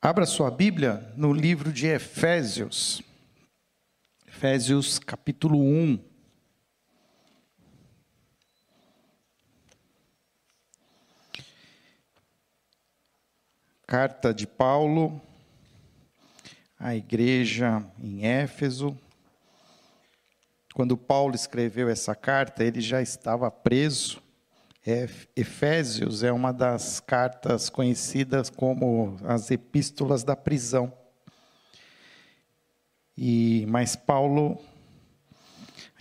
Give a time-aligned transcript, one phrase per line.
[0.00, 3.02] Abra sua Bíblia no livro de Efésios.
[4.28, 5.98] Efésios capítulo 1.
[13.88, 15.20] Carta de Paulo
[16.78, 18.96] à igreja em Éfeso.
[20.74, 24.22] Quando Paulo escreveu essa carta, ele já estava preso
[25.36, 30.90] Efésios é uma das cartas conhecidas como as epístolas da prisão.
[33.14, 34.58] E mas Paulo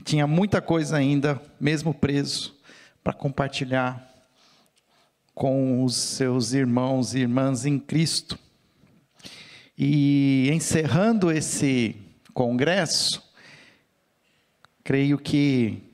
[0.06, 2.56] tinha muita coisa ainda, mesmo preso,
[3.04, 4.10] para compartilhar
[5.36, 8.40] com os seus irmãos e irmãs em Cristo.
[9.78, 11.94] E encerrando esse
[12.34, 13.22] congresso,
[14.82, 15.87] creio que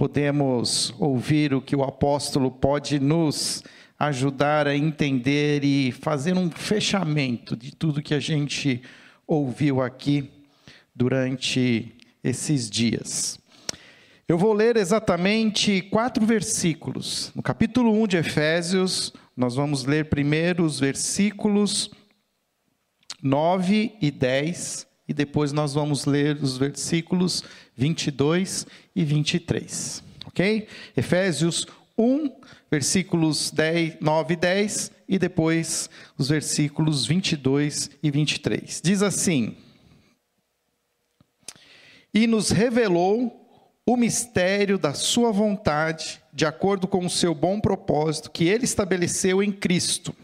[0.00, 3.62] podemos ouvir o que o apóstolo pode nos
[3.98, 8.80] ajudar a entender e fazer um fechamento de tudo que a gente
[9.26, 10.30] ouviu aqui
[10.96, 13.38] durante esses dias.
[14.26, 17.30] Eu vou ler exatamente quatro versículos.
[17.34, 21.90] No capítulo 1 de Efésios, nós vamos ler primeiro os versículos
[23.22, 27.42] 9 e 10, e depois nós vamos ler os versículos
[27.76, 30.04] 22 e 23.
[30.24, 30.68] Ok?
[30.96, 31.66] Efésios
[31.98, 32.30] 1,
[32.70, 38.80] versículos 10, 9 e 10, e depois os versículos 22 e 23.
[38.84, 39.56] Diz assim:
[42.14, 43.36] E nos revelou
[43.84, 49.42] o mistério da Sua vontade, de acordo com o seu bom propósito que Ele estabeleceu
[49.42, 50.14] em Cristo.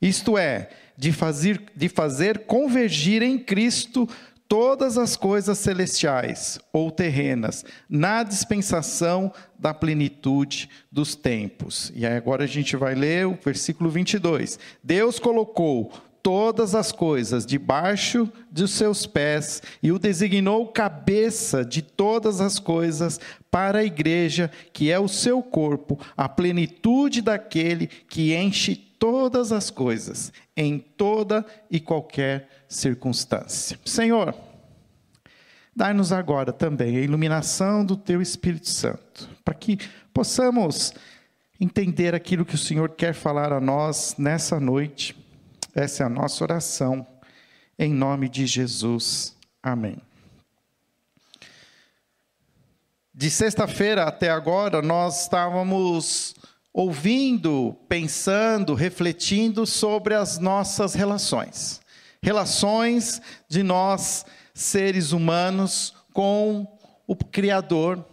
[0.00, 0.70] Isto é,
[1.00, 4.06] de fazer, de fazer convergir em Cristo
[4.46, 11.90] todas as coisas celestiais ou terrenas, na dispensação da plenitude dos tempos.
[11.96, 14.58] E agora a gente vai ler o versículo 22.
[14.84, 15.90] Deus colocou
[16.22, 23.18] todas as coisas debaixo dos seus pés e o designou cabeça de todas as coisas
[23.50, 29.70] para a igreja, que é o seu corpo, a plenitude daquele que enche todas as
[29.70, 33.80] coisas, em toda e qualquer circunstância.
[33.84, 34.34] Senhor,
[35.74, 39.78] dai-nos agora também a iluminação do teu Espírito Santo, para que
[40.12, 40.92] possamos
[41.58, 45.16] entender aquilo que o Senhor quer falar a nós nessa noite.
[45.74, 47.06] Essa é a nossa oração,
[47.78, 49.34] em nome de Jesus.
[49.62, 49.96] Amém.
[53.14, 56.34] De sexta-feira até agora, nós estávamos
[56.72, 61.80] ouvindo, pensando, refletindo sobre as nossas relações.
[62.22, 66.66] Relações de nós, seres humanos, com
[67.06, 68.04] o Criador,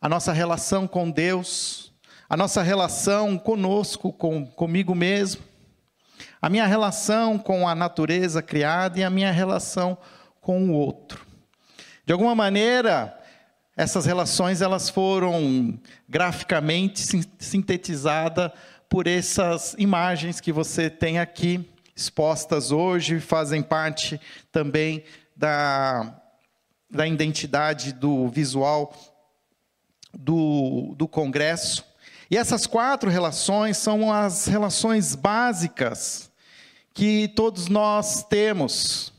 [0.00, 1.92] a nossa relação com Deus,
[2.28, 5.42] a nossa relação conosco, com, comigo mesmo,
[6.40, 9.96] a minha relação com a natureza criada e a minha relação
[10.40, 11.24] com o outro.
[12.04, 13.18] De alguma maneira,
[13.76, 15.78] essas relações elas foram
[16.08, 17.00] graficamente
[17.38, 18.50] sintetizadas
[18.88, 24.20] por essas imagens que você tem aqui expostas hoje, fazem parte
[24.50, 25.04] também
[25.36, 26.22] da,
[26.90, 28.94] da identidade do visual
[30.12, 31.84] do, do Congresso.
[32.30, 36.30] E essas quatro relações são as relações básicas
[36.92, 39.12] que todos nós temos.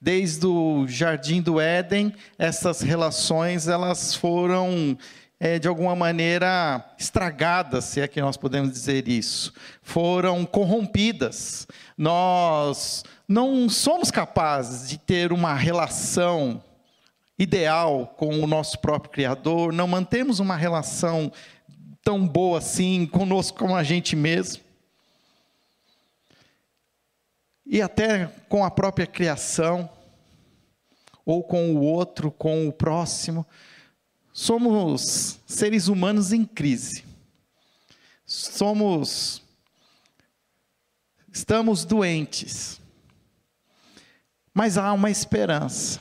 [0.00, 4.96] Desde o Jardim do Éden, essas relações elas foram
[5.38, 9.52] é, de alguma maneira estragadas, se é que nós podemos dizer isso,
[9.82, 11.66] foram corrompidas.
[11.96, 16.62] Nós não somos capazes de ter uma relação
[17.38, 21.30] ideal com o nosso próprio Criador, não mantemos uma relação
[22.02, 24.65] tão boa assim conosco como a gente mesmo.
[27.66, 29.90] E até com a própria criação,
[31.26, 33.44] ou com o outro, com o próximo.
[34.32, 37.04] Somos seres humanos em crise.
[38.24, 39.42] Somos
[41.32, 42.80] estamos doentes.
[44.54, 46.00] Mas há uma esperança.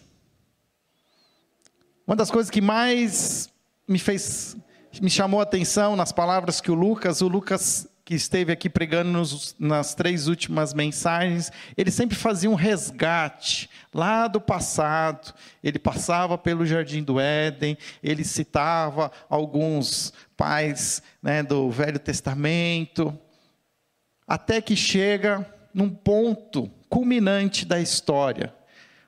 [2.05, 3.49] Uma das coisas que mais
[3.87, 4.55] me fez
[5.01, 9.11] me chamou a atenção nas palavras que o Lucas, o Lucas que esteve aqui pregando
[9.11, 15.33] nos, nas três últimas mensagens, ele sempre fazia um resgate lá do passado.
[15.63, 23.17] Ele passava pelo Jardim do Éden, ele citava alguns pais né, do Velho Testamento,
[24.27, 25.43] até que chega
[25.73, 28.53] num ponto culminante da história,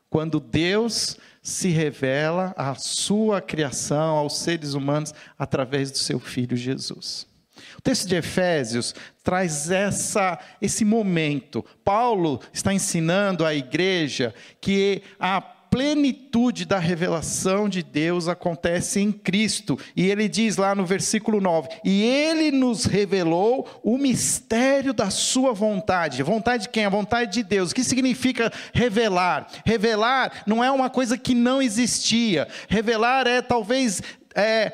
[0.09, 7.27] quando Deus se revela à sua criação, aos seres humanos, através do seu Filho Jesus.
[7.77, 11.63] O texto de Efésios traz essa, esse momento.
[11.83, 15.39] Paulo está ensinando à igreja que a
[15.69, 19.77] plenitude da revelação de Deus acontece em Cristo.
[19.95, 25.53] E ele diz lá no versículo 9: E ele nos revelou o mistério da sua
[25.53, 26.23] vontade.
[26.23, 26.85] Vontade de quem?
[26.85, 27.71] A vontade de Deus.
[27.71, 29.47] O que significa revelar?
[29.65, 32.47] Revelar não é uma coisa que não existia.
[32.67, 34.01] Revelar é talvez.
[34.33, 34.71] É,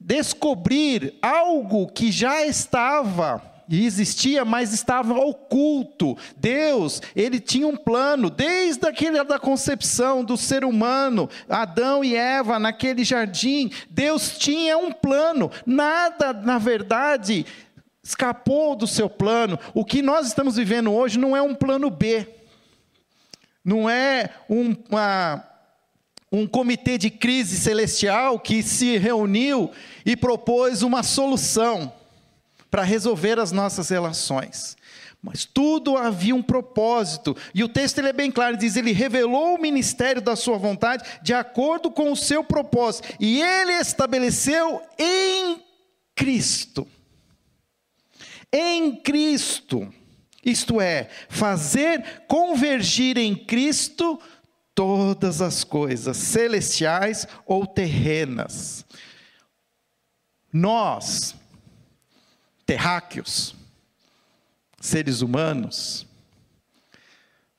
[0.00, 6.16] descobrir algo que já estava e existia, mas estava oculto.
[6.36, 12.58] Deus, ele tinha um plano desde aquele da concepção do ser humano, Adão e Eva
[12.58, 13.70] naquele jardim.
[13.90, 15.50] Deus tinha um plano.
[15.66, 17.44] Nada, na verdade,
[18.02, 19.58] escapou do seu plano.
[19.74, 22.26] O que nós estamos vivendo hoje não é um plano B.
[23.62, 25.44] Não é um, uma,
[26.30, 29.70] um comitê de crise celestial que se reuniu
[30.04, 31.92] e propôs uma solução
[32.70, 34.76] para resolver as nossas relações.
[35.22, 37.36] Mas tudo havia um propósito.
[37.52, 41.04] E o texto ele é bem claro, diz: ele revelou o ministério da sua vontade
[41.22, 45.60] de acordo com o seu propósito, e ele estabeleceu em
[46.14, 46.86] Cristo.
[48.52, 49.92] Em Cristo.
[50.44, 54.20] Isto é, fazer convergir em Cristo
[54.78, 58.86] todas as coisas, celestiais ou terrenas.
[60.52, 61.34] Nós,
[62.64, 63.56] terráqueos,
[64.80, 66.06] seres humanos,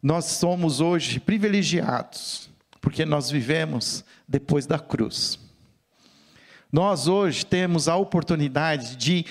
[0.02, 2.50] nós somos hoje privilegiados,
[2.80, 5.38] porque nós vivemos depois da cruz.
[6.72, 9.26] Nós hoje temos a oportunidade de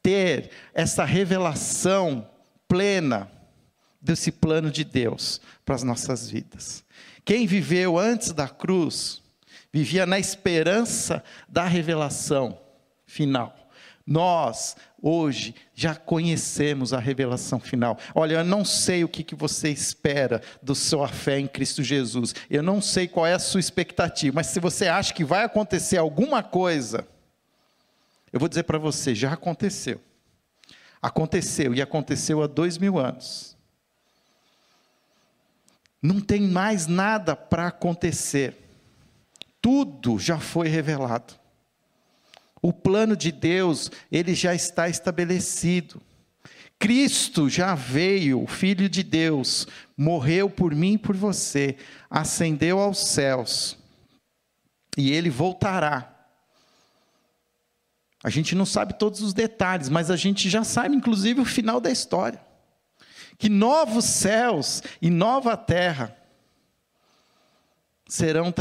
[0.00, 2.30] ter essa revelação
[2.68, 3.28] plena
[4.00, 6.83] desse plano de Deus para as nossas vidas.
[7.24, 9.22] Quem viveu antes da cruz,
[9.72, 12.58] vivia na esperança da revelação
[13.06, 13.56] final.
[14.06, 17.98] Nós, hoje, já conhecemos a revelação final.
[18.14, 22.34] Olha, eu não sei o que, que você espera da sua fé em Cristo Jesus.
[22.50, 24.34] Eu não sei qual é a sua expectativa.
[24.34, 27.08] Mas se você acha que vai acontecer alguma coisa,
[28.30, 30.00] eu vou dizer para você: já aconteceu.
[31.00, 33.53] Aconteceu, e aconteceu há dois mil anos.
[36.04, 38.54] Não tem mais nada para acontecer.
[39.58, 41.32] Tudo já foi revelado.
[42.60, 46.02] O plano de Deus, ele já está estabelecido.
[46.78, 49.66] Cristo já veio, Filho de Deus,
[49.96, 51.78] morreu por mim e por você,
[52.10, 53.78] ascendeu aos céus,
[54.98, 56.28] e ele voltará.
[58.22, 61.80] A gente não sabe todos os detalhes, mas a gente já sabe, inclusive, o final
[61.80, 62.44] da história:
[63.38, 66.16] que novos céus e nova terra
[68.06, 68.52] serão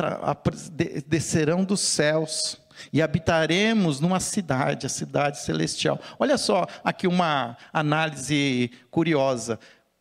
[1.06, 2.60] descerão dos céus
[2.92, 6.00] e habitaremos numa cidade, a cidade celestial.
[6.20, 9.60] Olha só aqui uma análise curiosa.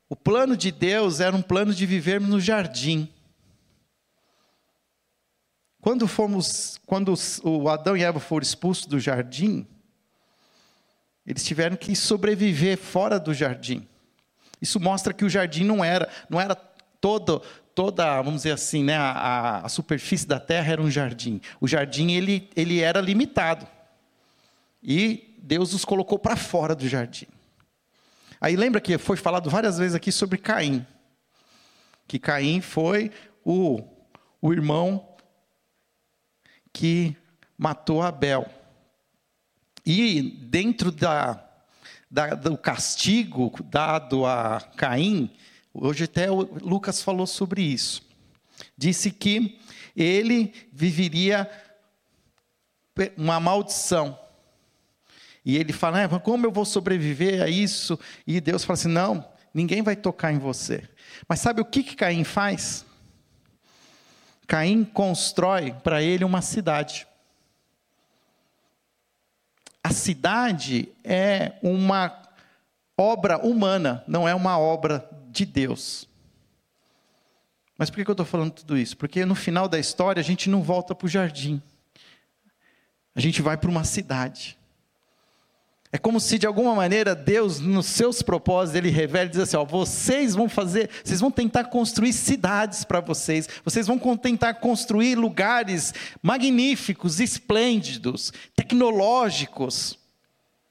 [0.08, 3.08] O plano de Deus era um plano de vivermos no jardim.
[5.80, 9.66] Quando fomos, quando o Adão e Eva foram expulsos do jardim,
[11.26, 13.86] eles tiveram que sobreviver fora do jardim.
[14.62, 17.42] Isso mostra que o jardim não era, não era todo
[17.74, 21.40] toda, vamos dizer assim, né, a, a, superfície da terra era um jardim.
[21.60, 23.66] O jardim ele, ele era limitado.
[24.82, 27.26] E Deus os colocou para fora do jardim.
[28.40, 30.86] Aí lembra que foi falado várias vezes aqui sobre Caim.
[32.06, 33.10] Que Caim foi
[33.44, 33.82] o,
[34.40, 35.08] o irmão
[36.72, 37.16] que
[37.56, 38.46] matou Abel.
[39.86, 41.51] E dentro da, da,
[42.40, 45.30] do castigo dado a Caim,
[45.74, 48.02] Hoje até Lucas falou sobre isso.
[48.76, 49.58] Disse que
[49.96, 51.50] ele viveria
[53.16, 54.18] uma maldição.
[55.44, 57.98] E ele fala: ah, como eu vou sobreviver a isso?
[58.26, 60.86] E Deus fala assim: não, ninguém vai tocar em você.
[61.26, 62.84] Mas sabe o que, que Caim faz?
[64.46, 67.06] Caim constrói para ele uma cidade.
[69.82, 72.22] A cidade é uma
[72.96, 76.08] obra humana, não é uma obra de Deus.
[77.76, 78.96] Mas por que eu estou falando tudo isso?
[78.96, 81.60] Porque no final da história a gente não volta para o jardim,
[83.14, 84.56] a gente vai para uma cidade.
[85.94, 89.58] É como se de alguma maneira Deus, nos seus propósitos, ele revela e diz assim:
[89.58, 95.16] ó, vocês vão fazer, vocês vão tentar construir cidades para vocês, vocês vão tentar construir
[95.16, 99.98] lugares magníficos, esplêndidos, tecnológicos,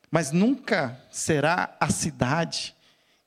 [0.09, 2.75] mas nunca será a cidade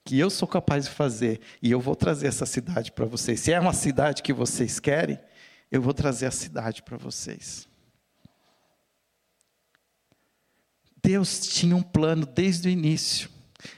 [0.04, 3.38] que eu sou capaz de fazer e eu vou trazer essa cidade para vocês.
[3.38, 5.18] Se é uma cidade que vocês querem,
[5.70, 7.68] eu vou trazer a cidade para vocês.
[11.04, 13.28] Deus tinha um plano desde o início.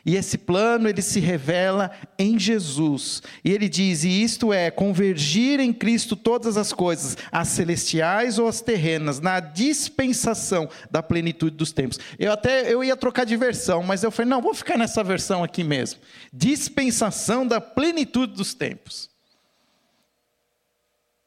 [0.04, 3.22] E esse plano ele se revela em Jesus.
[3.44, 8.46] E ele diz: e isto é convergir em Cristo todas as coisas, as celestiais ou
[8.46, 11.98] as terrenas, na dispensação da plenitude dos tempos.
[12.18, 15.42] Eu até eu ia trocar de versão, mas eu falei: não, vou ficar nessa versão
[15.42, 16.00] aqui mesmo.
[16.32, 19.10] Dispensação da plenitude dos tempos.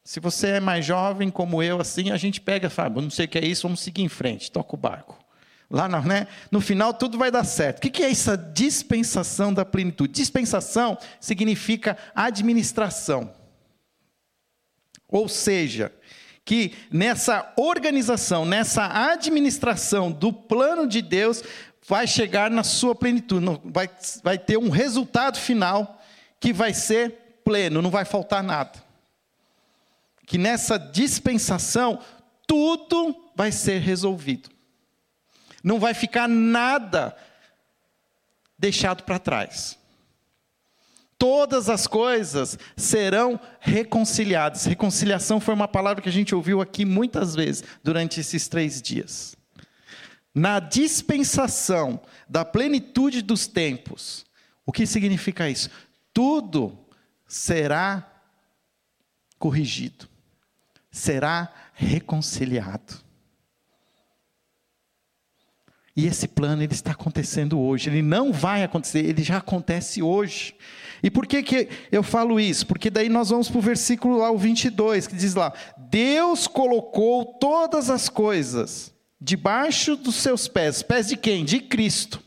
[0.02, 3.28] Se você é mais jovem como eu, assim, a gente pega fala: não sei o
[3.28, 5.19] que é isso, vamos seguir em frente, toca o barco.
[5.70, 7.78] Lá no, né, no final tudo vai dar certo.
[7.78, 10.12] O que é essa dispensação da plenitude?
[10.12, 13.32] Dispensação significa administração.
[15.08, 15.92] Ou seja,
[16.44, 21.42] que nessa organização, nessa administração do plano de Deus,
[21.86, 23.88] vai chegar na sua plenitude, vai,
[24.22, 26.00] vai ter um resultado final
[26.40, 28.82] que vai ser pleno, não vai faltar nada.
[30.26, 32.00] Que nessa dispensação,
[32.46, 34.50] tudo vai ser resolvido.
[35.62, 37.16] Não vai ficar nada
[38.58, 39.78] deixado para trás.
[41.18, 44.64] Todas as coisas serão reconciliadas.
[44.64, 49.36] Reconciliação foi uma palavra que a gente ouviu aqui muitas vezes durante esses três dias.
[50.34, 54.24] Na dispensação da plenitude dos tempos,
[54.64, 55.68] o que significa isso?
[56.14, 56.78] Tudo
[57.26, 58.10] será
[59.38, 60.08] corrigido,
[60.90, 63.09] será reconciliado.
[65.96, 70.54] E esse plano ele está acontecendo hoje, ele não vai acontecer, ele já acontece hoje.
[71.02, 72.66] E por que, que eu falo isso?
[72.66, 77.24] Porque daí nós vamos para o versículo lá, o 22, que diz lá: Deus colocou
[77.24, 80.82] todas as coisas debaixo dos seus pés.
[80.82, 81.44] Pés de quem?
[81.44, 82.22] De Cristo.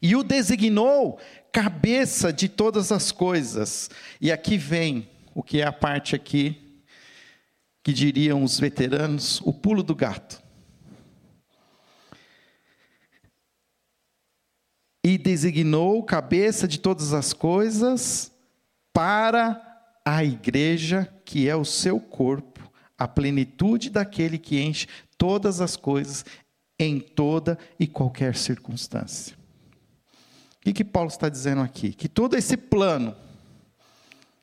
[0.00, 1.18] E o designou
[1.50, 3.88] cabeça de todas as coisas.
[4.20, 6.82] E aqui vem o que é a parte aqui
[7.82, 10.42] que diriam os veteranos, o pulo do gato.
[15.08, 18.32] E designou cabeça de todas as coisas
[18.92, 19.62] para
[20.04, 26.24] a igreja, que é o seu corpo, a plenitude daquele que enche todas as coisas
[26.76, 29.36] em toda e qualquer circunstância.
[30.56, 31.92] O que, que Paulo está dizendo aqui?
[31.92, 33.14] Que todo esse plano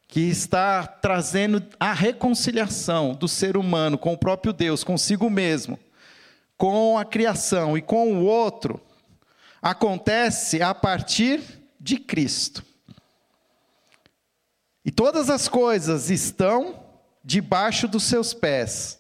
[0.08, 5.78] que está trazendo a reconciliação do ser humano com o próprio Deus, consigo mesmo,
[6.58, 8.80] com a criação e com o outro,
[9.64, 11.42] acontece a partir
[11.80, 12.66] de Cristo.
[14.84, 16.84] E todas as coisas estão
[17.24, 19.00] debaixo dos seus pés.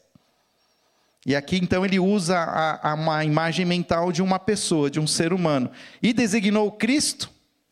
[1.26, 5.08] E aqui então ele usa a, a uma imagem mental de uma pessoa, de um
[5.08, 5.70] ser humano.
[6.02, 7.30] E designou Cristo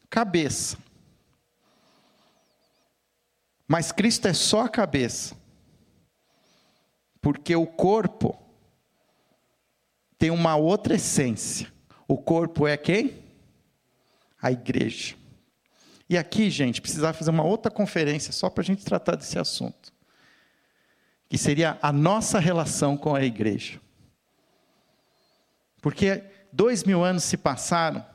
[0.10, 0.77] cabeça.
[3.65, 5.33] Mas Cristo é só a cabeça.
[7.21, 8.38] Porque o corpo
[10.17, 11.71] tem uma outra essência.
[12.12, 13.24] O corpo é quem?
[14.41, 15.15] A igreja.
[16.10, 19.94] E aqui, gente, precisava fazer uma outra conferência só para a gente tratar desse assunto.
[21.30, 23.80] Que seria a nossa relação com a igreja.
[25.82, 28.06] Porque dois mil anos se passaram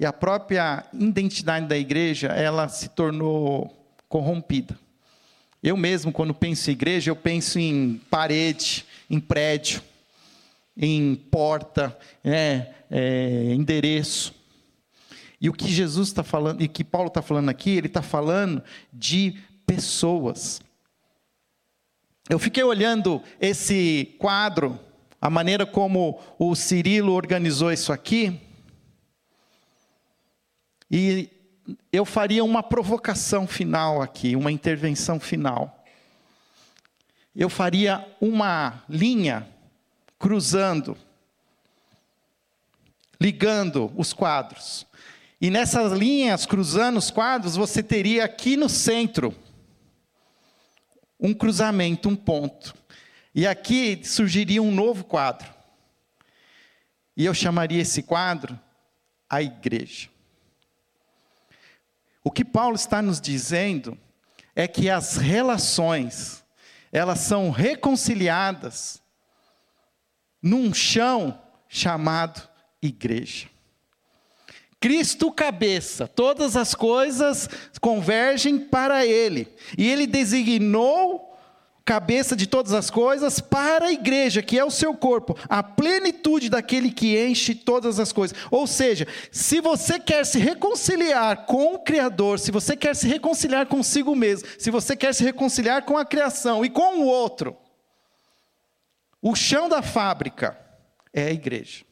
[0.00, 4.74] e a própria identidade da igreja ela se tornou corrompida.
[5.62, 9.82] Eu mesmo, quando penso em igreja, eu penso em parede, em prédio,
[10.76, 14.34] em porta, é, é, endereço.
[15.40, 18.62] E o que Jesus está falando, e que Paulo está falando aqui, ele está falando
[18.92, 20.60] de pessoas.
[22.28, 24.78] Eu fiquei olhando esse quadro,
[25.20, 28.40] a maneira como o Cirilo organizou isso aqui,
[30.90, 31.28] e
[31.92, 35.84] eu faria uma provocação final aqui, uma intervenção final.
[37.34, 39.48] Eu faria uma linha
[40.18, 40.96] cruzando,
[43.20, 44.86] ligando os quadros.
[45.40, 49.34] E nessas linhas cruzando os quadros, você teria aqui no centro
[51.20, 52.74] um cruzamento, um ponto.
[53.34, 55.52] E aqui surgiria um novo quadro.
[57.16, 58.58] E eu chamaria esse quadro
[59.28, 60.08] a igreja.
[62.22, 63.98] O que Paulo está nos dizendo
[64.56, 66.42] é que as relações,
[66.90, 69.02] elas são reconciliadas
[70.44, 72.46] num chão chamado
[72.82, 73.46] igreja.
[74.78, 77.48] Cristo cabeça, todas as coisas
[77.80, 79.48] convergem para Ele,
[79.78, 81.34] e Ele designou
[81.82, 86.50] cabeça de todas as coisas para a igreja, que é o seu corpo, a plenitude
[86.50, 88.36] daquele que enche todas as coisas.
[88.50, 93.66] Ou seja, se você quer se reconciliar com o Criador, se você quer se reconciliar
[93.66, 97.56] consigo mesmo, se você quer se reconciliar com a criação e com o outro,
[99.26, 100.54] o chão da fábrica
[101.10, 101.82] é a igreja.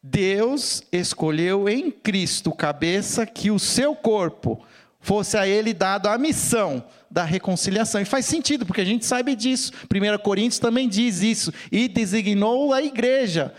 [0.00, 4.64] Deus escolheu em Cristo, cabeça, que o seu corpo
[5.00, 8.00] fosse a ele dado a missão da reconciliação.
[8.00, 9.72] E faz sentido, porque a gente sabe disso.
[9.92, 11.52] 1 Coríntios também diz isso.
[11.72, 13.52] E designou a igreja,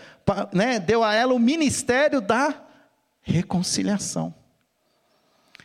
[0.54, 0.80] né?
[0.80, 2.54] deu a ela o ministério da
[3.20, 4.34] reconciliação.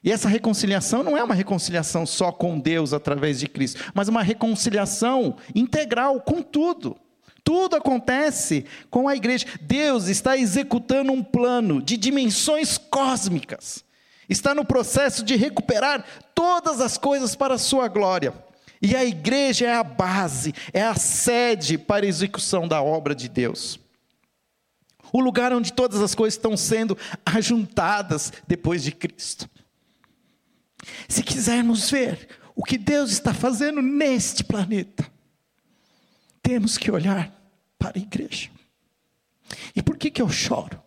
[0.06, 4.22] E essa reconciliação não é uma reconciliação só com Deus através de Cristo, mas uma
[4.22, 6.96] reconciliação integral com tudo.
[7.44, 9.48] Tudo acontece com a igreja.
[9.62, 13.84] Deus está executando um plano de dimensões cósmicas.
[14.30, 18.32] Está no processo de recuperar todas as coisas para a sua glória.
[18.80, 23.28] E a igreja é a base, é a sede para a execução da obra de
[23.28, 23.80] Deus.
[25.12, 26.96] O lugar onde todas as coisas estão sendo
[27.26, 29.50] ajuntadas depois de Cristo.
[31.08, 35.12] Se quisermos ver o que Deus está fazendo neste planeta,
[36.42, 37.34] temos que olhar
[37.78, 38.50] para a igreja.
[39.76, 40.82] E por que, que eu choro?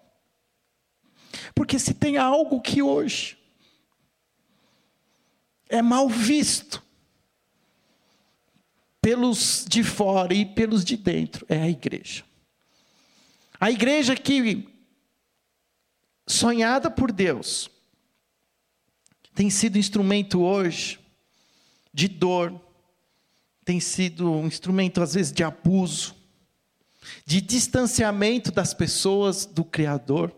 [1.54, 3.36] Porque se tem algo que hoje
[5.68, 6.82] é mal visto
[9.00, 12.24] pelos de fora e pelos de dentro, é a igreja.
[13.60, 14.68] A igreja que,
[16.26, 17.70] sonhada por Deus,
[19.38, 20.98] tem sido instrumento hoje
[21.94, 22.60] de dor,
[23.64, 26.16] tem sido um instrumento às vezes de abuso,
[27.24, 30.34] de distanciamento das pessoas do Criador.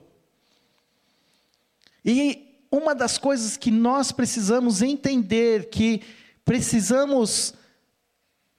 [2.05, 6.03] E uma das coisas que nós precisamos entender, que
[6.45, 7.55] precisamos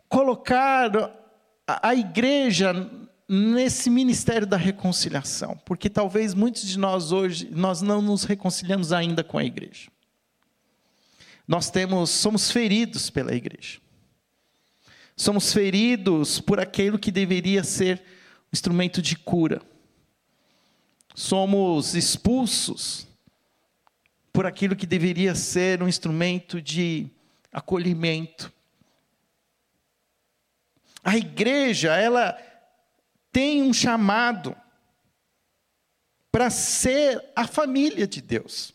[0.10, 0.90] colocar
[1.68, 2.90] a, igreja
[3.30, 9.24] nesse ministério da reconciliação, porque talvez muitos de nós hoje nós não nos reconciliamos ainda
[9.24, 9.92] com a igreja
[11.52, 13.82] nós temos, somos feridos pela igreja.
[15.18, 18.02] Somos feridos por aquilo que deveria ser
[18.46, 19.62] um instrumento de cura.
[21.14, 23.06] Somos expulsos
[24.32, 27.10] por aquilo que deveria ser um instrumento de
[27.52, 28.50] acolhimento.
[31.04, 32.32] A igreja, ela
[33.30, 34.56] tem um chamado
[36.32, 38.74] para ser a família de Deus.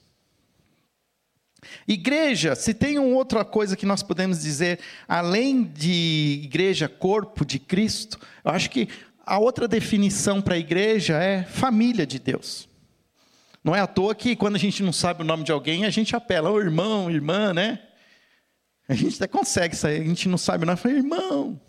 [1.86, 7.58] Igreja, se tem uma outra coisa que nós podemos dizer, além de igreja, corpo de
[7.58, 8.88] Cristo, eu acho que
[9.24, 12.68] a outra definição para a igreja é família de Deus.
[13.62, 15.90] Não é à toa que quando a gente não sabe o nome de alguém, a
[15.90, 17.80] gente apela, ô irmão, irmã, né?
[18.88, 21.60] A gente até consegue sair, a gente não sabe o nome, fala, irmão.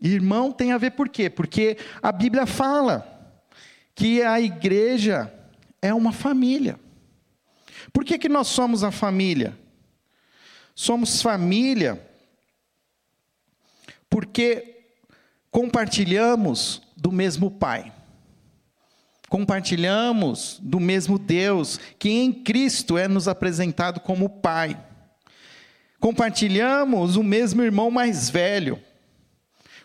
[0.00, 1.28] Irmão tem a ver por quê?
[1.28, 3.36] Porque a Bíblia fala
[3.94, 5.32] que a igreja
[5.82, 6.78] é uma família.
[7.92, 9.58] Por que, que nós somos a família?
[10.74, 12.00] Somos família
[14.08, 14.94] porque
[15.50, 17.92] compartilhamos do mesmo Pai.
[19.28, 24.78] Compartilhamos do mesmo Deus, que em Cristo é nos apresentado como Pai.
[26.00, 28.82] Compartilhamos o mesmo irmão mais velho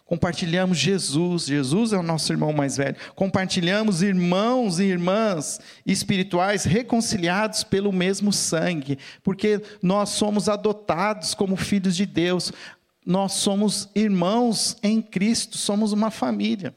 [0.06, 2.96] Compartilhamos Jesus, Jesus é o nosso irmão mais velho.
[3.16, 11.96] Compartilhamos irmãos e irmãs espirituais reconciliados pelo mesmo sangue, porque nós somos adotados como filhos
[11.96, 12.54] de Deus.
[13.04, 16.74] Nós somos irmãos em Cristo, somos uma família.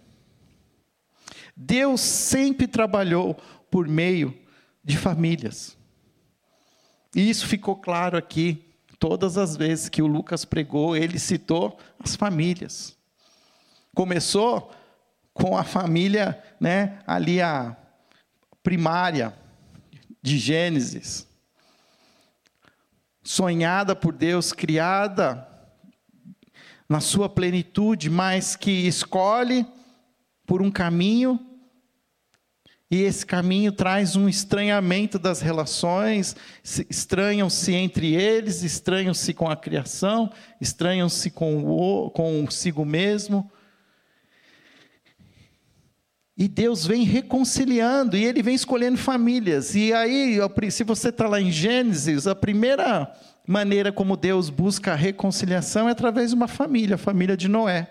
[1.55, 3.37] Deus sempre trabalhou
[3.71, 4.35] por meio
[4.83, 5.77] de famílias.
[7.15, 8.65] E isso ficou claro aqui,
[8.99, 12.98] todas as vezes que o Lucas pregou, ele citou as famílias.
[13.99, 14.71] Começou
[15.35, 17.77] com a família, né, ali a
[18.63, 19.37] primária
[20.23, 21.27] de Gênesis.
[23.25, 25.49] Sonhada por Deus, criada
[26.89, 29.67] na sua plenitude, mas que escolhe
[30.47, 31.45] por um caminho
[32.89, 36.37] e esse caminho traz um estranhamento das relações,
[36.89, 43.51] estranham-se entre eles, estranham-se com a criação, estranham-se com o consigo mesmo.
[46.39, 49.75] E Deus vem reconciliando, e Ele vem escolhendo famílias.
[49.75, 50.39] E aí,
[50.71, 53.13] se você está lá em Gênesis, a primeira
[53.45, 57.91] maneira como Deus busca a reconciliação é através de uma família, a família de Noé.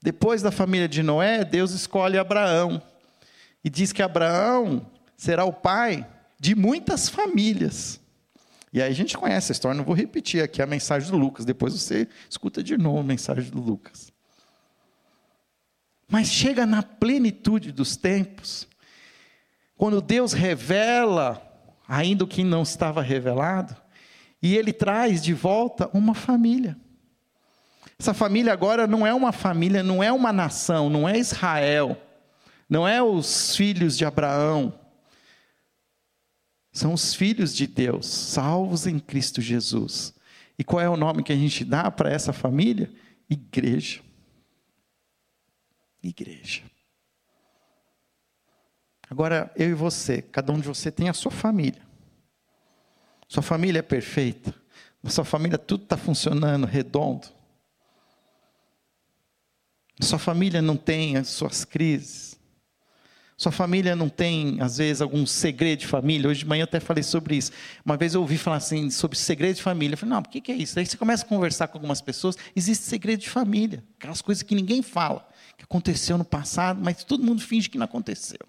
[0.00, 2.80] Depois da família de Noé, Deus escolhe Abraão.
[3.62, 6.06] E diz que Abraão será o pai
[6.40, 8.00] de muitas famílias.
[8.72, 11.44] E aí a gente conhece a história, não vou repetir aqui a mensagem do Lucas,
[11.44, 14.13] depois você escuta de novo a mensagem do Lucas.
[16.08, 18.68] Mas chega na plenitude dos tempos,
[19.76, 21.42] quando Deus revela,
[21.88, 23.76] ainda o que não estava revelado,
[24.42, 26.76] e Ele traz de volta uma família.
[27.98, 31.96] Essa família agora não é uma família, não é uma nação, não é Israel,
[32.68, 34.78] não é os filhos de Abraão.
[36.72, 40.12] São os filhos de Deus, salvos em Cristo Jesus.
[40.58, 42.92] E qual é o nome que a gente dá para essa família?
[43.30, 44.00] Igreja.
[46.08, 46.62] Igreja.
[49.08, 51.82] Agora, eu e você, cada um de você tem a sua família.
[53.28, 54.54] Sua família é perfeita.
[55.02, 57.28] Na sua família tudo está funcionando redondo.
[60.00, 62.34] Sua família não tem as suas crises.
[63.36, 66.30] Sua família não tem, às vezes, algum segredo de família.
[66.30, 67.50] Hoje de manhã eu até falei sobre isso.
[67.84, 69.94] Uma vez eu ouvi falar assim, sobre segredo de família.
[69.94, 70.78] Eu falei, não, o que é isso?
[70.78, 73.84] Aí você começa a conversar com algumas pessoas, existe segredo de família.
[73.98, 77.84] Aquelas coisas que ninguém fala, que aconteceu no passado, mas todo mundo finge que não
[77.84, 78.40] aconteceu.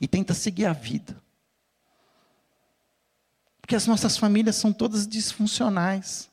[0.00, 1.22] E tenta seguir a vida.
[3.60, 6.30] Porque as nossas famílias são todas disfuncionais.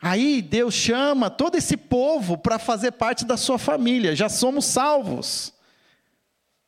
[0.00, 4.14] Aí Deus chama todo esse povo para fazer parte da sua família.
[4.14, 5.52] Já somos salvos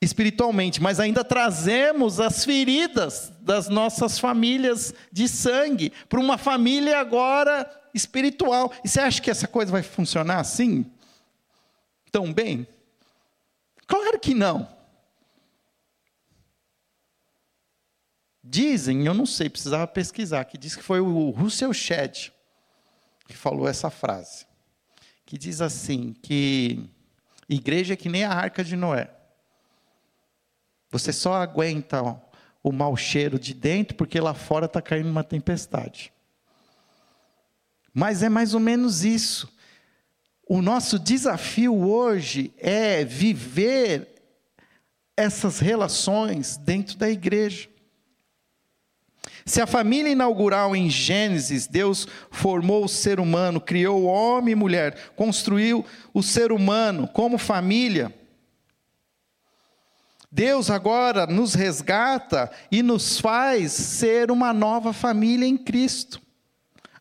[0.01, 7.71] espiritualmente, mas ainda trazemos as feridas das nossas famílias de sangue para uma família agora
[7.95, 8.73] espiritual.
[8.85, 10.91] E você acha que essa coisa vai funcionar assim?
[12.11, 12.67] Tão bem?
[13.87, 14.69] Claro que não.
[18.43, 22.33] Dizem, eu não sei, precisava pesquisar, que diz que foi o Russell Shedd
[23.31, 24.45] que falou essa frase,
[25.25, 26.91] que diz assim, que
[27.49, 29.09] igreja é que nem a arca de Noé.
[30.91, 32.17] Você só aguenta ó,
[32.63, 36.13] o mau cheiro de dentro porque lá fora está caindo uma tempestade.
[37.93, 39.53] Mas é mais ou menos isso.
[40.49, 44.09] O nosso desafio hoje é viver
[45.17, 47.69] essas relações dentro da igreja.
[49.45, 55.13] Se a família inaugural em Gênesis, Deus formou o ser humano, criou homem e mulher,
[55.17, 58.15] construiu o ser humano como família.
[60.33, 66.23] Deus agora nos resgata e nos faz ser uma nova família em Cristo.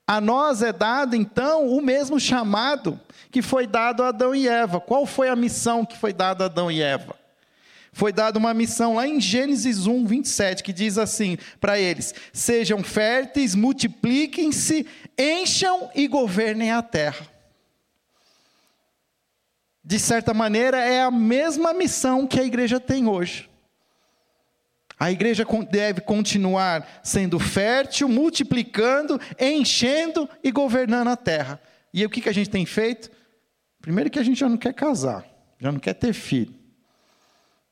[0.10, 4.82] A nós é dado então o mesmo chamado que foi dado a Adão e Eva.
[4.82, 7.15] Qual foi a missão que foi dada a Adão e Eva?
[7.93, 12.84] foi dada uma missão lá em Gênesis 1, 27, que diz assim para eles: Sejam
[12.84, 17.28] férteis, multipliquem-se, encham e governem a terra.
[19.84, 23.48] De certa maneira, é a mesma missão que a igreja tem hoje.
[25.00, 31.62] A igreja deve continuar sendo fértil, multiplicando, enchendo e governando a terra.
[31.94, 33.10] E o que a gente tem feito?
[33.82, 35.26] Primeiro, que a gente já não quer casar,
[35.58, 36.54] já não quer ter filho.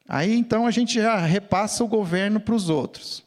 [0.08, 3.26] Aí então a gente já repassa o governo para os outros.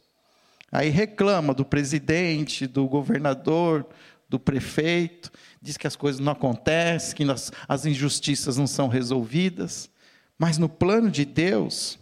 [0.73, 3.87] Aí reclama do presidente, do governador,
[4.29, 9.91] do prefeito, diz que as coisas não acontecem, que as, as injustiças não são resolvidas.
[10.39, 11.99] Mas no plano de Deus,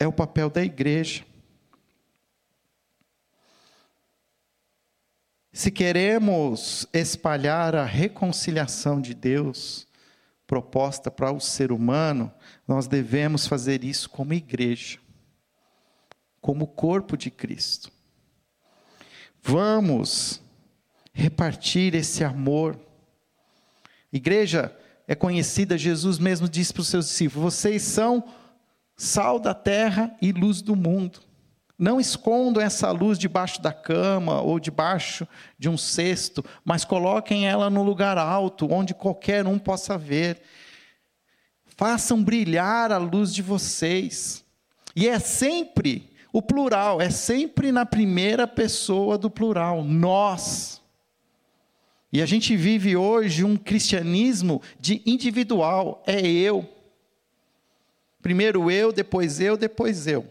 [0.00, 1.26] é o papel da igreja.
[5.52, 9.86] Se queremos espalhar a reconciliação de Deus,
[10.46, 12.32] proposta para o ser humano,
[12.66, 14.98] nós devemos fazer isso como igreja,
[16.40, 17.92] como corpo de Cristo.
[19.42, 20.40] Vamos
[21.12, 22.80] repartir esse amor.
[24.10, 24.74] Igreja
[25.06, 28.24] é conhecida, Jesus mesmo disse para os seus discípulos: vocês são
[29.00, 31.20] sal da terra e luz do mundo.
[31.78, 35.26] Não escondam essa luz debaixo da cama ou debaixo
[35.58, 40.42] de um cesto, mas coloquem ela no lugar alto, onde qualquer um possa ver.
[41.64, 44.44] Façam brilhar a luz de vocês.
[44.94, 50.82] E é sempre o plural, é sempre na primeira pessoa do plural, nós.
[52.12, 56.79] E a gente vive hoje um cristianismo de individual, é eu.
[58.22, 60.26] Primeiro eu, depois eu, depois eu.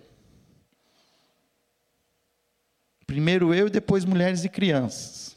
[3.06, 5.36] Primeiro eu e depois mulheres e crianças.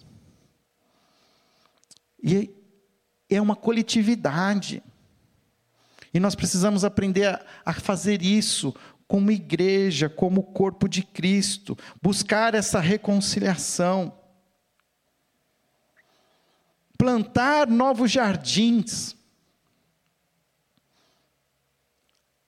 [2.23, 2.51] E
[3.31, 4.83] é uma coletividade.
[6.13, 8.75] E nós precisamos aprender a, a fazer isso
[9.09, 14.19] como igreja, como corpo de Cristo, buscar essa reconciliação.
[16.97, 19.17] Plantar novos jardins.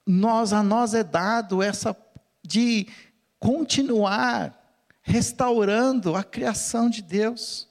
[0.06, 1.96] Nós a nós é dado essa
[2.42, 2.86] de
[3.38, 4.54] continuar
[5.02, 7.68] restaurando a criação de Deus.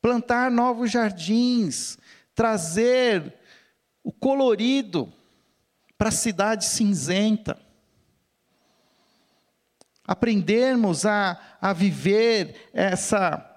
[0.00, 1.98] Plantar novos jardins,
[2.34, 3.34] trazer
[4.04, 5.12] o colorido
[5.98, 7.58] para a cidade cinzenta.
[10.04, 13.55] Aprendermos a, a viver essa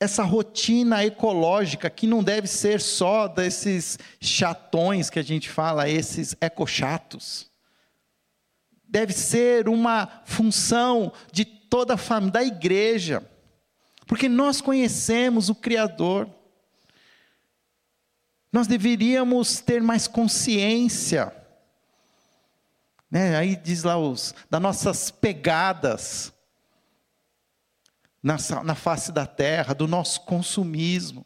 [0.00, 6.36] essa rotina ecológica que não deve ser só desses chatões que a gente fala, esses
[6.40, 7.50] ecochatos.
[8.88, 13.28] Deve ser uma função de toda a família, da igreja.
[14.06, 16.28] Porque nós conhecemos o Criador.
[18.52, 21.34] Nós deveríamos ter mais consciência.
[23.10, 23.36] Né?
[23.36, 26.32] Aí diz lá os das nossas pegadas
[28.22, 31.24] na, na face da terra, do nosso consumismo.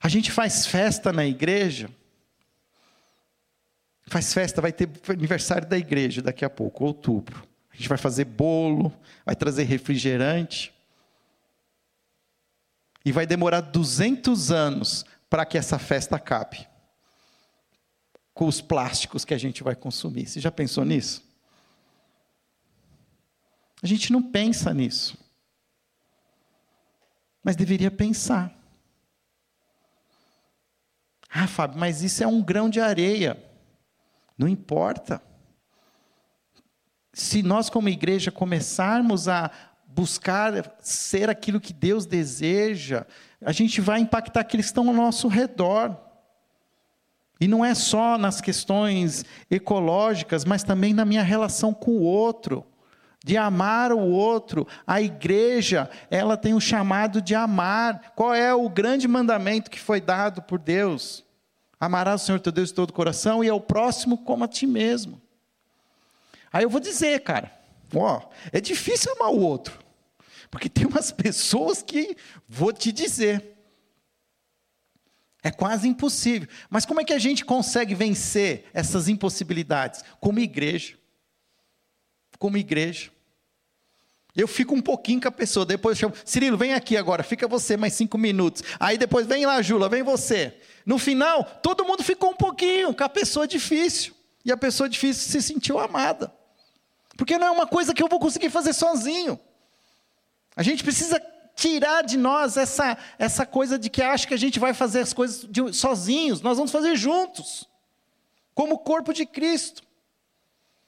[0.00, 1.90] A gente faz festa na igreja.
[4.06, 7.46] Faz festa, vai ter aniversário da igreja daqui a pouco, outubro.
[7.70, 8.92] A gente vai fazer bolo,
[9.24, 10.72] vai trazer refrigerante.
[13.04, 16.66] E vai demorar 200 anos para que essa festa acabe.
[18.32, 20.26] Com os plásticos que a gente vai consumir.
[20.26, 21.29] Você já pensou nisso?
[23.82, 25.16] A gente não pensa nisso.
[27.42, 28.54] Mas deveria pensar.
[31.30, 33.42] Ah, Fábio, mas isso é um grão de areia.
[34.36, 35.22] Não importa.
[37.12, 39.50] Se nós, como igreja, começarmos a
[39.86, 43.06] buscar ser aquilo que Deus deseja,
[43.40, 45.96] a gente vai impactar aqueles que estão ao nosso redor.
[47.40, 52.66] E não é só nas questões ecológicas, mas também na minha relação com o outro
[53.24, 54.66] de amar o outro.
[54.86, 58.12] A igreja, ela tem o chamado de amar.
[58.16, 61.24] Qual é o grande mandamento que foi dado por Deus?
[61.78, 64.66] Amarás o Senhor teu Deus de todo o coração e ao próximo como a ti
[64.66, 65.20] mesmo.
[66.52, 67.52] Aí eu vou dizer, cara,
[67.94, 69.78] ó, é difícil amar o outro.
[70.50, 72.16] Porque tem umas pessoas que
[72.48, 73.56] vou te dizer,
[75.42, 76.48] é quase impossível.
[76.68, 80.02] Mas como é que a gente consegue vencer essas impossibilidades?
[80.20, 80.99] Como igreja
[82.40, 83.10] como igreja.
[84.34, 87.46] Eu fico um pouquinho com a pessoa, depois eu chamo, Cirilo, vem aqui agora, fica
[87.46, 88.62] você mais cinco minutos.
[88.80, 90.56] Aí depois vem lá, Jula, vem você.
[90.86, 94.14] No final, todo mundo ficou um pouquinho com a pessoa difícil.
[94.44, 96.32] E a pessoa difícil se sentiu amada.
[97.16, 99.38] Porque não é uma coisa que eu vou conseguir fazer sozinho.
[100.56, 101.20] A gente precisa
[101.54, 105.12] tirar de nós essa, essa coisa de que acha que a gente vai fazer as
[105.12, 106.40] coisas de, sozinhos.
[106.40, 107.68] Nós vamos fazer juntos,
[108.54, 109.82] como corpo de Cristo.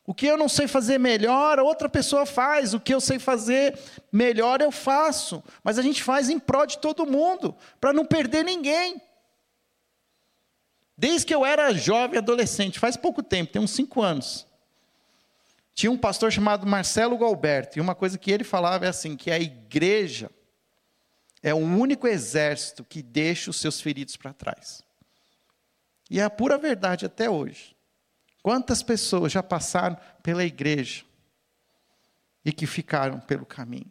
[0.04, 2.74] O que eu não sei fazer melhor, outra pessoa faz.
[2.74, 3.78] O que eu sei fazer
[4.10, 5.42] melhor, eu faço.
[5.62, 9.00] Mas a gente faz em prol de todo mundo, para não perder ninguém.
[10.96, 14.46] Desde que eu era jovem, adolescente, faz pouco tempo, tem uns cinco anos.
[15.74, 19.30] Tinha um pastor chamado Marcelo Galberto, e uma coisa que ele falava é assim: que
[19.30, 20.30] a igreja
[21.42, 24.84] é o único exército que deixa os seus feridos para trás.
[26.10, 27.74] E é a pura verdade até hoje.
[28.42, 31.04] Quantas pessoas já passaram pela igreja
[32.44, 33.90] e que ficaram pelo caminho?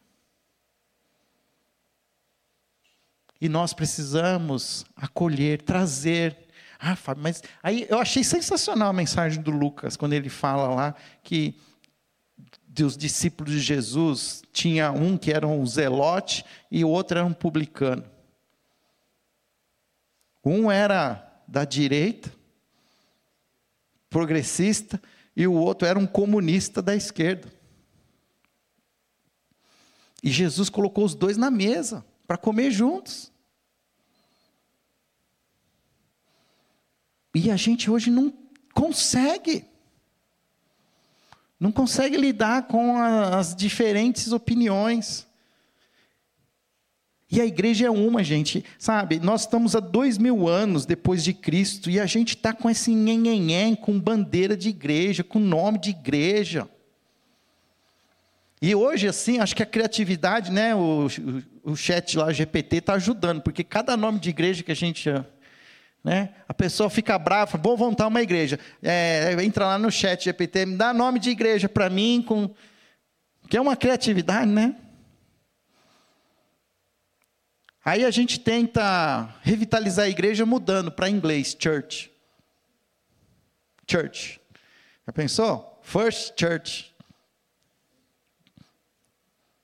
[3.39, 6.37] E nós precisamos acolher, trazer.
[6.77, 10.95] Ah, Fábio, mas aí eu achei sensacional a mensagem do Lucas, quando ele fala lá
[11.23, 11.55] que
[12.67, 17.33] dos discípulos de Jesus tinha um que era um zelote e o outro era um
[17.33, 18.03] publicano.
[20.43, 22.40] Um era da direita
[24.11, 25.01] progressista
[25.35, 27.51] e o outro era um comunista da esquerda.
[30.21, 33.31] E Jesus colocou os dois na mesa para comer juntos.
[37.33, 38.31] E a gente hoje não
[38.73, 39.65] consegue.
[41.57, 45.25] Não consegue lidar com as diferentes opiniões.
[47.31, 49.17] E a igreja é uma, gente, sabe?
[49.17, 52.93] Nós estamos há dois mil anos depois de Cristo e a gente está com esse
[52.93, 56.67] nhenhenhen, com bandeira de igreja, com nome de igreja.
[58.61, 60.75] E hoje, assim, acho que a criatividade, né?
[60.75, 61.07] O,
[61.63, 64.75] o, o chat lá, o GPT, está ajudando, porque cada nome de igreja que a
[64.75, 65.09] gente.
[66.03, 68.59] Né, a pessoa fica brava, vou montar uma igreja.
[68.81, 72.53] É, entra lá no chat GPT, me dá nome de igreja para mim, com.
[73.47, 74.75] Que é uma criatividade, né?
[77.83, 82.11] Aí a gente tenta revitalizar a igreja mudando para inglês, church.
[83.89, 84.39] Church.
[85.05, 85.79] Já pensou?
[85.81, 86.95] First Church.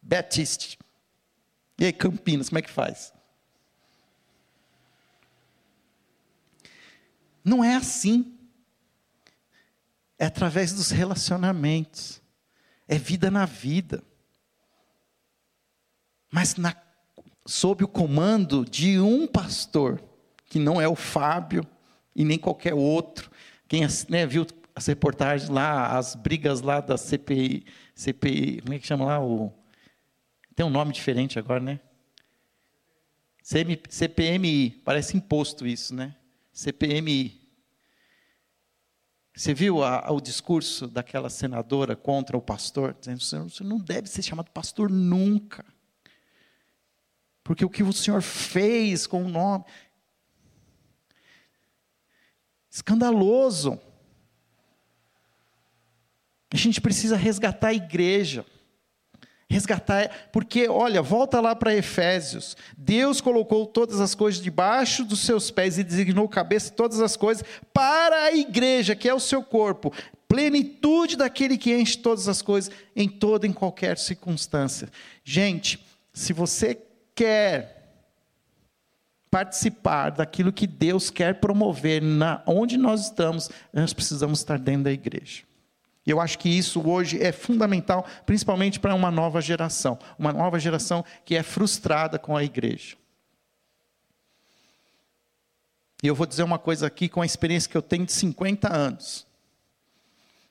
[0.02, 0.78] Baptist.
[1.78, 3.14] E aí, Campinas, como é que faz?
[7.44, 8.38] Não é assim.
[10.18, 12.20] É através dos relacionamentos.
[12.88, 14.04] É vida na vida.
[16.32, 16.74] Mas na
[17.48, 20.04] sob o comando de um pastor,
[20.50, 21.66] que não é o Fábio
[22.14, 23.32] e nem qualquer outro.
[23.68, 28.86] Quem né, viu as reportagens lá, as brigas lá da CPI, CPI, como é que
[28.86, 29.24] chama lá?
[29.24, 29.52] O
[30.56, 31.80] Tem um nome diferente agora, né?
[33.90, 36.16] CPMI, parece imposto isso, né?
[36.52, 37.48] CPMI.
[39.34, 44.22] Você viu a, o discurso daquela senadora contra o pastor, dizendo: você não deve ser
[44.22, 45.64] chamado pastor nunca.
[47.48, 49.64] Porque o que o senhor fez com o nome.
[52.70, 53.80] Escandaloso.
[56.52, 58.46] A gente precisa resgatar a igreja.
[59.50, 62.58] Resgatar, porque olha, volta lá para Efésios.
[62.78, 67.46] Deus colocou todas as coisas debaixo dos seus pés e designou cabeça todas as coisas
[67.74, 69.94] para a igreja, que é o seu corpo.
[70.28, 74.90] Plenitude daquele que enche todas as coisas em toda em qualquer circunstância.
[75.24, 75.82] Gente,
[76.12, 76.84] se você
[77.18, 77.78] quer
[79.32, 84.92] participar daquilo que Deus quer promover na onde nós estamos, nós precisamos estar dentro da
[84.92, 85.44] igreja.
[86.06, 91.04] Eu acho que isso hoje é fundamental, principalmente para uma nova geração, uma nova geração
[91.26, 92.96] que é frustrada com a igreja.
[96.02, 98.74] E eu vou dizer uma coisa aqui com a experiência que eu tenho de 50
[98.74, 99.26] anos.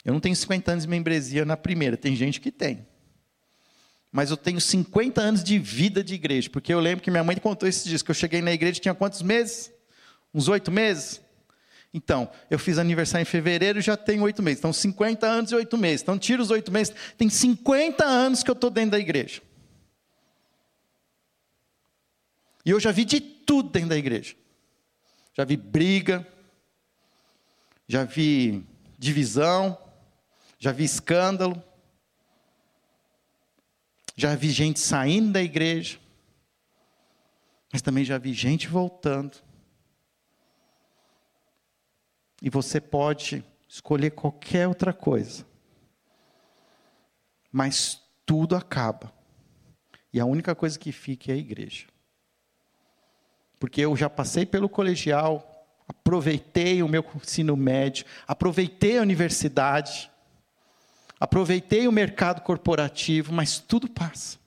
[0.05, 2.87] Eu não tenho 50 anos de membresia na primeira, tem gente que tem.
[4.12, 7.37] Mas eu tenho 50 anos de vida de igreja, porque eu lembro que minha mãe
[7.37, 9.73] contou esses dias, que eu cheguei na igreja tinha quantos meses?
[10.33, 11.21] Uns oito meses?
[11.92, 14.59] Então, eu fiz aniversário em fevereiro já tenho oito meses.
[14.59, 16.03] Então, 50 anos e oito meses.
[16.03, 16.95] Então, tira os oito meses.
[17.16, 19.40] Tem 50 anos que eu estou dentro da igreja.
[22.66, 24.35] E eu já vi de tudo dentro da igreja.
[25.35, 26.27] Já vi briga,
[27.88, 28.66] já vi
[28.99, 29.79] divisão,
[30.59, 31.62] já vi escândalo,
[34.17, 35.99] já vi gente saindo da igreja,
[37.71, 39.37] mas também já vi gente voltando.
[42.41, 45.47] E você pode escolher qualquer outra coisa.
[47.53, 49.13] Mas tudo acaba.
[50.13, 51.87] E a única coisa que fica é a igreja.
[53.59, 60.11] Porque eu já passei pelo colegial, aproveitei o meu ensino médio, aproveitei a universidade,
[61.19, 64.39] aproveitei o mercado corporativo, mas tudo passa.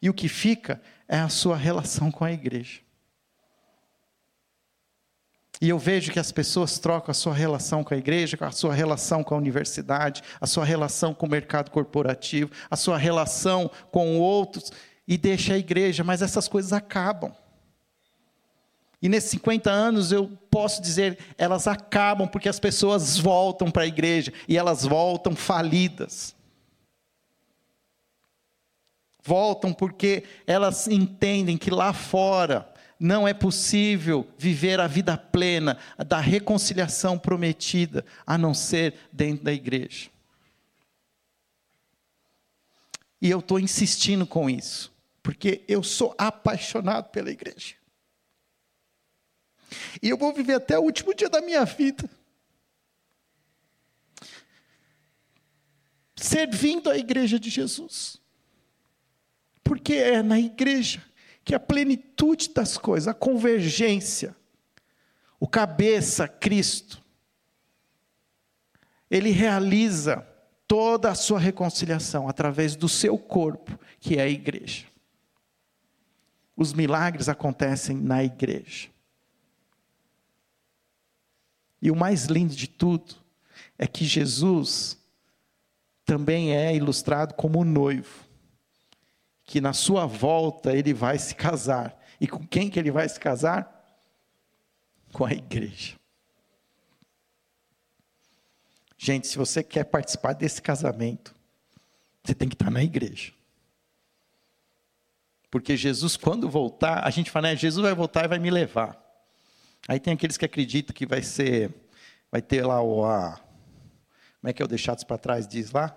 [0.00, 2.80] E o que fica é a sua relação com a igreja.
[5.60, 8.74] E eu vejo que as pessoas trocam a sua relação com a igreja, a sua
[8.74, 14.18] relação com a universidade, a sua relação com o mercado corporativo, a sua relação com
[14.18, 14.72] outros,
[15.06, 17.32] e deixa a igreja, mas essas coisas acabam.
[19.04, 23.86] E nesses 50 anos eu posso dizer, elas acabam porque as pessoas voltam para a
[23.86, 26.34] igreja e elas voltam falidas.
[29.22, 32.66] Voltam porque elas entendem que lá fora
[32.98, 39.52] não é possível viver a vida plena da reconciliação prometida, a não ser dentro da
[39.52, 40.08] igreja.
[43.20, 44.90] E eu estou insistindo com isso,
[45.22, 47.83] porque eu sou apaixonado pela igreja.
[50.02, 52.08] E eu vou viver até o último dia da minha vida.
[56.16, 58.20] Servindo a igreja de Jesus.
[59.62, 61.02] Porque é na igreja
[61.44, 64.34] que a plenitude das coisas, a convergência,
[65.38, 67.02] o cabeça, Cristo,
[69.10, 70.26] ele realiza
[70.66, 74.86] toda a sua reconciliação através do seu corpo, que é a igreja.
[76.56, 78.88] Os milagres acontecem na igreja.
[81.84, 83.14] E o mais lindo de tudo
[83.78, 84.98] é que Jesus
[86.04, 88.24] também é ilustrado como noivo
[89.44, 92.02] que na sua volta ele vai se casar.
[92.20, 93.70] E com quem que ele vai se casar?
[95.12, 95.96] Com a igreja.
[98.96, 101.34] Gente, se você quer participar desse casamento,
[102.24, 103.32] você tem que estar na igreja.
[105.50, 109.03] Porque Jesus, quando voltar, a gente fala, né, Jesus vai voltar e vai me levar.
[109.88, 111.72] Aí tem aqueles que acreditam que vai ser,
[112.30, 113.40] vai ter lá o, a,
[114.40, 115.96] como é que é o deixados para trás, diz lá?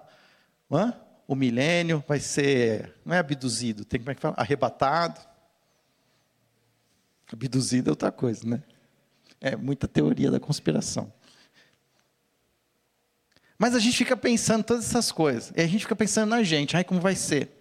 [0.71, 0.93] Hã?
[1.27, 4.35] o milênio vai ser, não é abduzido, tem como é que fala?
[4.37, 5.19] Arrebatado.
[7.31, 8.63] Abduzido é outra coisa, né?
[9.41, 11.11] É muita teoria da conspiração.
[13.59, 15.51] Mas a gente fica pensando todas essas coisas.
[15.55, 17.56] E a gente fica pensando na gente, ai como vai ser?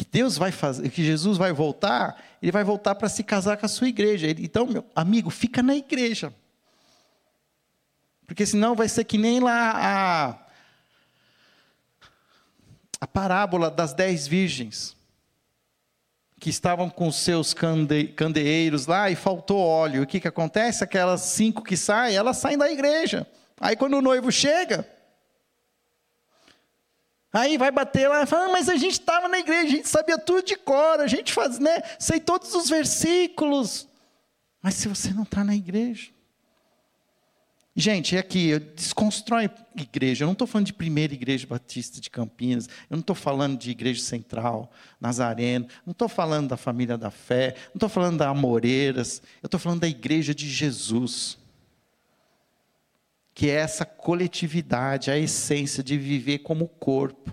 [0.00, 3.66] Que Deus vai fazer, que Jesus vai voltar, ele vai voltar para se casar com
[3.66, 4.30] a sua igreja.
[4.30, 6.32] Então, meu amigo, fica na igreja.
[8.26, 10.38] Porque senão vai ser que nem lá a
[12.98, 14.96] a parábola das dez virgens,
[16.40, 20.02] que estavam com seus cande candeeiros lá e faltou óleo.
[20.02, 20.82] O que, que acontece?
[20.82, 23.26] Aquelas cinco que saem, elas saem da igreja.
[23.60, 24.88] Aí quando o noivo chega,
[27.32, 29.88] Aí vai bater lá e fala, ah, mas a gente estava na igreja, a gente
[29.88, 31.82] sabia tudo de cor, a gente faz, né?
[31.98, 33.86] Sei todos os versículos.
[34.62, 36.08] Mas se você não está na igreja.
[37.74, 40.24] Gente, é aqui, desconstrói igreja.
[40.24, 42.68] Eu não estou falando de primeira igreja batista de Campinas.
[42.90, 44.70] Eu não estou falando de igreja central,
[45.00, 45.66] Nazareno.
[45.86, 47.54] Não estou falando da família da fé.
[47.68, 49.22] Não estou falando da Amoreiras.
[49.40, 51.38] Eu estou falando da igreja de Jesus.
[53.40, 57.32] Que é essa coletividade, a essência de viver como corpo.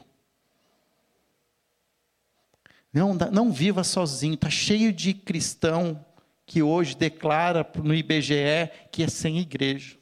[2.93, 4.35] Não, não viva sozinho.
[4.35, 6.05] Está cheio de cristão
[6.45, 9.97] que hoje declara no IBGE que é sem igreja.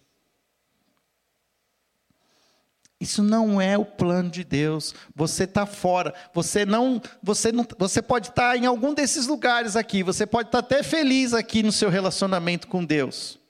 [3.01, 4.93] Isso não é o plano de Deus.
[5.15, 6.13] Você está fora.
[6.35, 10.03] Você não, você não, você pode estar tá em algum desses lugares aqui.
[10.03, 13.43] Você pode estar tá até feliz aqui no seu relacionamento com Deus.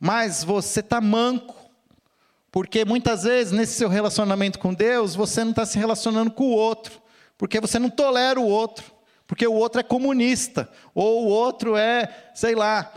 [0.00, 1.54] Mas você está manco,
[2.50, 6.56] porque muitas vezes nesse seu relacionamento com Deus você não está se relacionando com o
[6.56, 7.00] outro,
[7.38, 8.98] porque você não tolera o outro
[9.30, 12.92] porque o outro é comunista, ou o outro é, sei lá,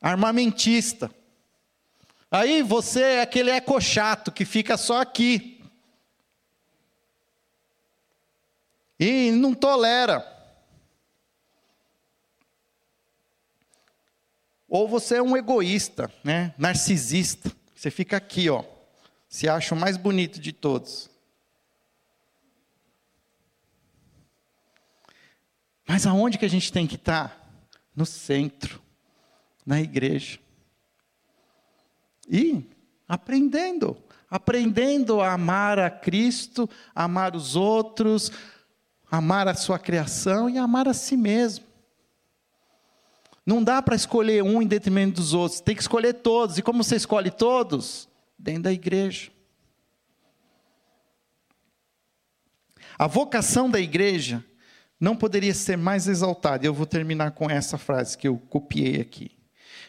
[0.00, 1.14] armamentista.
[2.30, 5.62] Aí você é aquele eco chato que fica só aqui.
[8.98, 10.26] E não tolera.
[14.72, 16.54] Ou você é um egoísta, né?
[16.56, 17.52] narcisista.
[17.76, 18.64] Você fica aqui, ó.
[19.28, 21.10] Se acha o mais bonito de todos.
[25.86, 27.38] Mas aonde que a gente tem que estar?
[27.94, 28.80] No centro,
[29.66, 30.38] na igreja.
[32.26, 32.64] E
[33.06, 33.94] aprendendo,
[34.30, 38.32] aprendendo a amar a Cristo, amar os outros,
[39.10, 41.71] amar a sua criação e amar a si mesmo.
[43.44, 46.58] Não dá para escolher um em detrimento dos outros, tem que escolher todos.
[46.58, 48.08] E como você escolhe todos?
[48.38, 49.30] Dentro da igreja.
[52.98, 54.44] A vocação da igreja
[54.98, 56.64] não poderia ser mais exaltado.
[56.64, 59.41] E eu vou terminar com essa frase que eu copiei aqui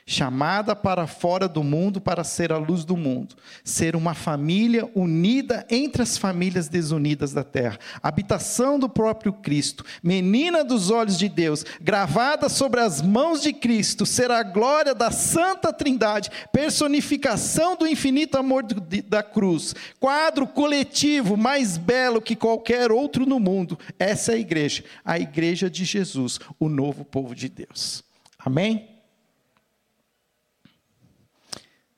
[0.05, 5.65] chamada para fora do mundo para ser a luz do mundo, ser uma família unida
[5.69, 11.65] entre as famílias desunidas da terra, habitação do próprio Cristo, menina dos olhos de Deus,
[11.81, 18.37] gravada sobre as mãos de Cristo, ser a glória da Santa Trindade, personificação do infinito
[18.37, 23.79] amor da cruz, quadro coletivo mais belo que qualquer outro no mundo.
[23.97, 28.03] Essa é a igreja, a igreja de Jesus, o novo povo de Deus.
[28.37, 28.92] Amém?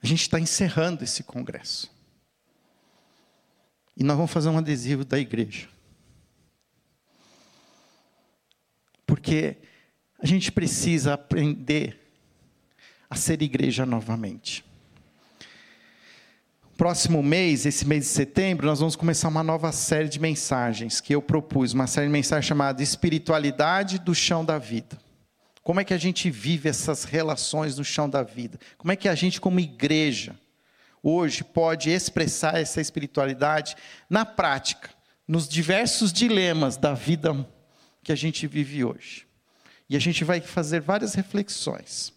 [0.06, 1.92] A gente está encerrando esse congresso.
[3.98, 5.68] E nós vamos fazer um adesivo da igreja.
[9.04, 9.58] Porque
[10.20, 12.00] a gente precisa aprender
[13.10, 14.64] a ser igreja novamente.
[16.78, 21.16] Próximo mês, esse mês de setembro, nós vamos começar uma nova série de mensagens que
[21.16, 25.04] eu propus, uma série de mensagens chamada Espiritualidade do Chão da Vida.
[25.66, 28.60] Como é que a gente vive essas relações no chão da vida?
[28.78, 30.40] Como é que a gente, como igreja,
[31.02, 33.76] hoje pode expressar essa espiritualidade
[34.08, 34.92] na prática,
[35.28, 37.50] nos diversos dilemas da vida
[38.04, 39.26] que a gente vive hoje?
[39.90, 42.14] E a gente vai fazer várias reflexões.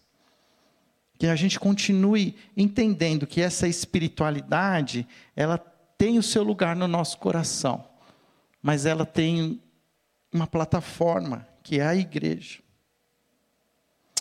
[1.19, 5.57] Que a gente continue entendendo que essa espiritualidade, ela
[5.97, 7.89] tem o seu lugar no nosso coração,
[8.63, 9.59] mas ela tem
[10.31, 12.68] uma plataforma, que é a igreja.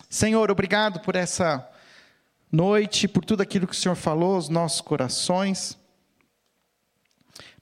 [0.10, 1.70] Senhor, obrigado por essa
[2.50, 5.78] noite, por tudo aquilo que o Senhor falou aos nossos corações.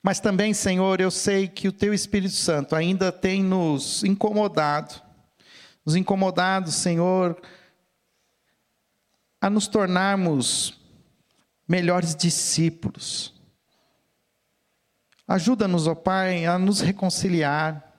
[0.01, 5.01] Mas também, Senhor, eu sei que o Teu Espírito Santo ainda tem nos incomodado,
[5.83, 7.41] nos incomodado, Senhor,
[9.41, 10.79] a nos tornarmos
[11.67, 13.33] melhores discípulos.
[15.27, 17.94] Ajuda-nos, ó Pai, a nos reconciliar,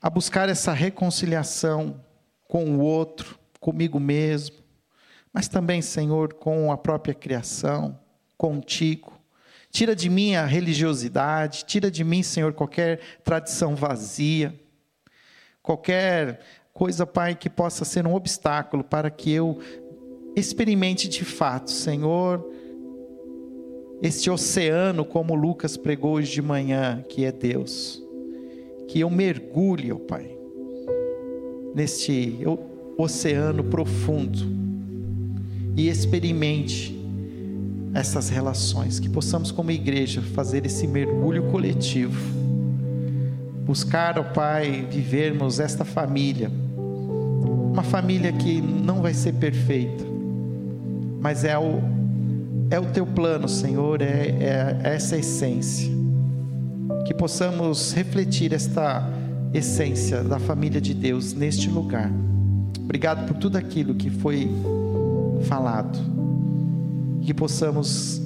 [0.00, 2.00] a buscar essa reconciliação
[2.48, 4.56] com o outro, comigo mesmo,
[5.32, 7.98] mas também, Senhor, com a própria criação,
[8.36, 9.12] contigo.
[9.70, 14.58] Tira de mim a religiosidade, tira de mim, Senhor, qualquer tradição vazia,
[15.62, 16.40] qualquer
[16.72, 19.58] coisa, Pai, que possa ser um obstáculo para que eu
[20.34, 22.46] experimente de fato, Senhor,
[24.02, 28.05] este oceano, como Lucas pregou hoje de manhã, que é Deus
[28.88, 30.30] que eu mergulhe, ó Pai,
[31.74, 32.38] neste
[32.96, 34.38] oceano profundo
[35.76, 36.94] e experimente
[37.94, 42.18] essas relações, que possamos, como igreja, fazer esse mergulho coletivo,
[43.64, 46.50] buscar, ó Pai, vivermos esta família,
[47.72, 50.04] uma família que não vai ser perfeita,
[51.20, 51.96] mas é o
[52.68, 55.95] é o teu plano, Senhor, é, é essa essência.
[57.06, 59.08] Que possamos refletir esta
[59.52, 62.10] essência da família de Deus neste lugar.
[62.80, 64.50] Obrigado por tudo aquilo que foi
[65.48, 65.98] falado.
[67.22, 68.22] Que possamos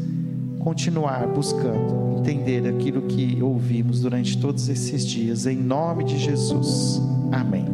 [0.59, 7.01] continuar buscando entender aquilo que ouvimos durante todos esses dias, em nome de Jesus.
[7.33, 7.70] Amém.